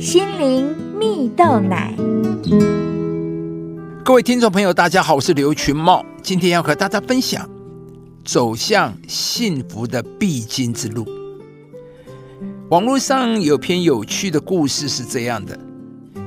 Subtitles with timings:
[0.00, 1.94] 心灵蜜豆奶。
[4.02, 7.46] 各位听众朋友，大家好，我是刘群茂，今天要和大家分享
[8.24, 11.06] 走向幸福的必经之路。
[12.70, 15.58] 网络上有篇有趣的故事是这样的：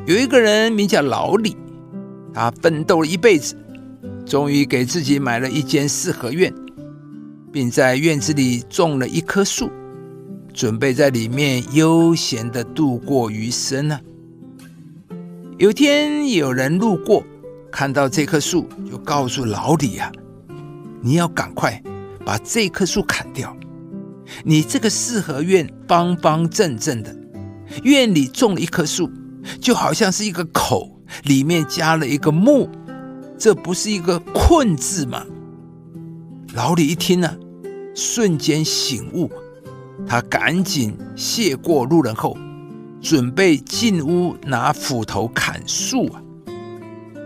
[0.05, 1.57] 有一个人名叫老李，
[2.31, 3.55] 他奋斗了一辈子，
[4.23, 6.53] 终于给自己买了一间四合院，
[7.51, 9.67] 并在院子里种了一棵树，
[10.53, 13.99] 准备在里面悠闲的度过余生呢。
[15.57, 17.23] 有天有人路过，
[17.71, 20.11] 看到这棵树，就告诉老李啊
[21.01, 21.81] ：“你要赶快
[22.23, 23.55] 把这棵树砍掉。
[24.43, 27.15] 你这个四合院方方正正的，
[27.83, 29.09] 院里种了一棵树，
[29.59, 32.69] 就好像是一个口，里面加了一个木，
[33.37, 35.25] 这不是一个困字吗？”
[36.53, 37.35] 老李一听呢，
[37.95, 39.31] 瞬间醒悟，
[40.13, 42.37] 他赶紧谢过路人后。
[43.01, 46.21] 准备进屋拿斧头砍树啊！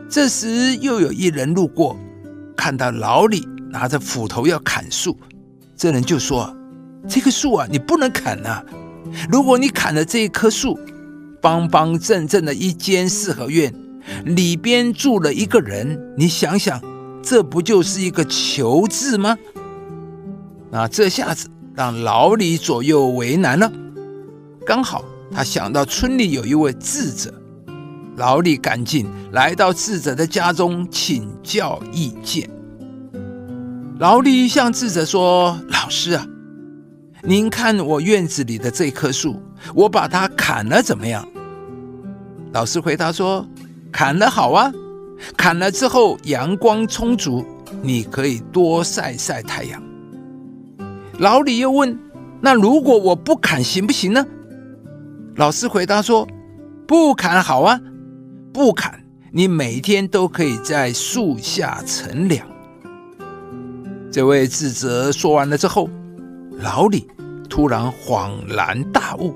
[0.09, 1.99] 这时又有一人路过，
[2.55, 5.17] 看到老李拿着斧头要砍树，
[5.75, 6.55] 这人就说
[7.09, 8.63] ：“这棵树啊，你不能砍呐！
[9.29, 10.79] 如果你砍了这一棵树，
[11.41, 13.71] 方方正正的一间四合院，
[14.23, 16.81] 里边住了一个人，你想想，
[17.21, 19.37] 这不就是一个囚字吗？”
[20.71, 23.71] 那这下子让老李左右为难了，
[24.65, 25.05] 刚好。
[25.31, 27.31] 他想到村里有一位智者，
[28.15, 32.49] 老李赶紧来到智者的家中请教意见。
[33.99, 36.25] 老李向智者说：“老师啊，
[37.21, 39.39] 您看我院子里的这棵树，
[39.75, 41.23] 我把它砍了怎么样？”
[42.53, 43.45] 老师回答说
[43.93, 44.73] ：“砍了好啊，
[45.37, 47.45] 砍了之后阳光充足，
[47.83, 49.79] 你可以多晒晒太阳。”
[51.19, 51.97] 老李又问
[52.41, 54.25] ：“那如果我不砍行不行呢？”
[55.35, 56.27] 老师回答说
[56.87, 57.79] ：“不砍好啊，
[58.53, 62.47] 不砍，你每天都可以在树下乘凉。”
[64.11, 65.89] 这位智者说完了之后，
[66.59, 67.07] 老李
[67.49, 69.33] 突然恍然大悟，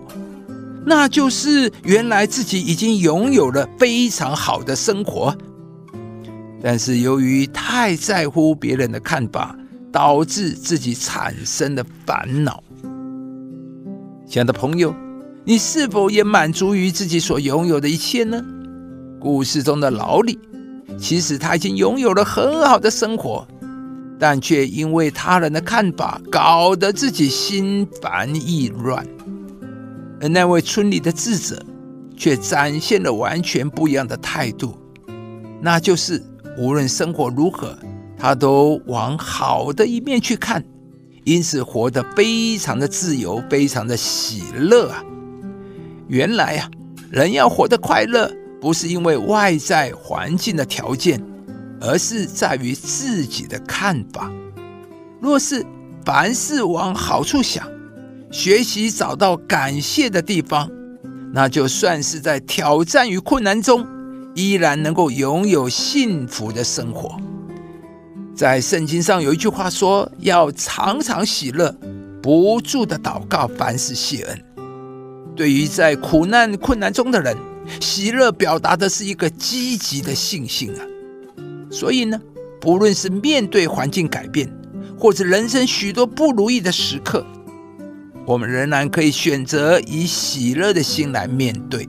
[0.86, 5.36] 那就是原来自己已经拥有了非常好的生活，
[6.62, 9.56] 但是由于太在乎别人的看法，
[9.92, 12.64] 导致自己产生的烦恼。
[14.26, 14.96] 亲爱的朋友。
[15.44, 18.40] 你是否也满足于自己所拥有的一切呢？
[19.20, 20.38] 故事中的老李，
[21.00, 23.48] 其实他已经拥有了很好的生活，
[24.20, 29.04] 但却因为他人的看法，搞得自己心烦意乱。
[30.22, 31.60] 而那位村里的智者，
[32.16, 34.78] 却展现了完全不一样的态度，
[35.60, 36.24] 那就是
[36.56, 37.76] 无论生活如何，
[38.22, 40.64] 他都往好的一面去看，
[41.24, 45.04] 因此活得非常的自由，非常的喜乐啊。
[46.08, 46.70] 原来呀，
[47.10, 51.20] 人要活得快乐，不是因为外在环境的条件，
[51.80, 54.32] 而是在于自己的看法。
[55.20, 55.66] 若是
[56.06, 57.68] 凡事往好处想，
[58.30, 60.70] 学习找到感谢的地方，
[61.34, 63.84] 那就算是在挑战与困难中，
[64.36, 67.20] 依然能够拥有幸福的生活。
[68.34, 71.76] 在圣经上有一句话说：“要常常喜乐，
[72.22, 74.42] 不住的祷告，凡事谢恩。”
[75.36, 77.38] 对于在苦难困难中的人，
[77.80, 80.82] 喜乐表达的是一个积极的信心啊。
[81.70, 82.20] 所以呢，
[82.60, 84.52] 不论是面对环境改变，
[84.98, 87.26] 或者人生许多不如意的时刻，
[88.26, 91.88] 我们仍然可以选择以喜乐的心来面对。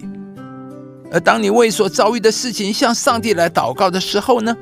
[1.10, 4.56] 而当你为所遭遇的事情向上帝来祷告的时候呢，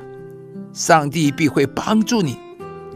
[0.73, 2.37] 上帝必会帮助你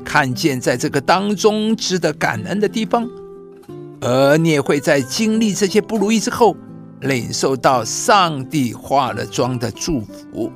[0.03, 3.07] 看见在这个当中值得感恩的地方。
[4.01, 6.55] 而你也会在经历这些不如意之后，
[7.01, 10.51] 领受到上帝化了妆的祝福。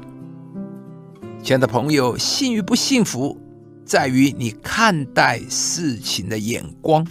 [1.42, 3.40] 亲爱的朋友，幸与不幸福，
[3.86, 7.06] 在于你看待事情的眼光。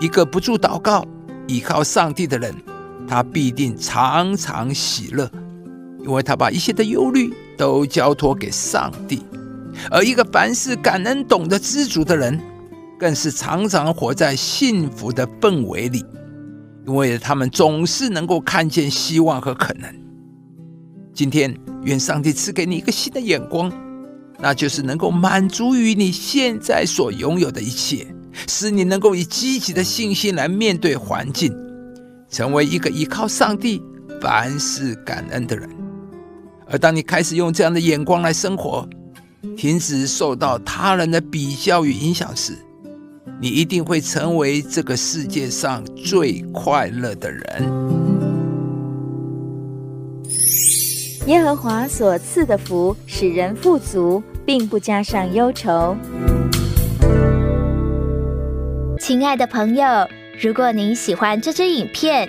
[0.00, 1.06] 一个不住祷告、
[1.46, 2.54] 依靠上帝的人，
[3.06, 5.30] 他必定常常喜乐，
[6.00, 9.18] 因为他把一切的忧虑都交托给上帝；
[9.90, 12.40] 而一个凡事感恩、懂得知足的人，
[12.98, 16.04] 更是常常活在幸福的氛围里，
[16.86, 19.92] 因为他们总是能够看见希望和可能。
[21.12, 23.72] 今天，愿上帝赐给你一个新的眼光，
[24.40, 28.06] 那就是能够满足于你现在所拥有的一切，
[28.48, 31.56] 使你能够以积极的信心来面对环境，
[32.28, 33.80] 成为一个依靠上帝、
[34.20, 35.70] 凡事感恩的人。
[36.70, 38.88] 而当你开始用这样的眼光来生活，
[39.56, 42.54] 停止受到他人的比较与影响时，
[43.40, 47.42] 你一定会成为这个世界上最快乐的人。
[51.26, 55.96] 耶和华所赐的福使人富足，并不加上忧愁。
[59.00, 59.84] 亲爱的朋友，
[60.40, 62.28] 如果您喜欢这支影片，